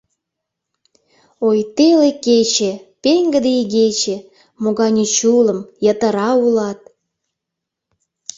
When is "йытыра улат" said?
5.85-6.79